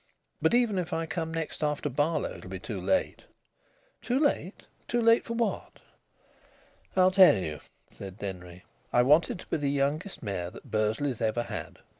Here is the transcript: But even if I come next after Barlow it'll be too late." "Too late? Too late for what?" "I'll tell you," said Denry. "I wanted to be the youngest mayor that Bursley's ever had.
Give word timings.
But 0.41 0.55
even 0.55 0.79
if 0.79 0.93
I 0.93 1.05
come 1.05 1.31
next 1.31 1.63
after 1.63 1.87
Barlow 1.87 2.33
it'll 2.35 2.49
be 2.49 2.57
too 2.57 2.81
late." 2.81 3.25
"Too 4.01 4.17
late? 4.17 4.65
Too 4.87 4.99
late 4.99 5.23
for 5.25 5.33
what?" 5.35 5.73
"I'll 6.95 7.11
tell 7.11 7.35
you," 7.37 7.59
said 7.91 8.17
Denry. 8.17 8.63
"I 8.91 9.03
wanted 9.03 9.37
to 9.41 9.45
be 9.47 9.57
the 9.57 9.69
youngest 9.69 10.23
mayor 10.23 10.49
that 10.49 10.71
Bursley's 10.71 11.21
ever 11.21 11.43
had. 11.43 11.81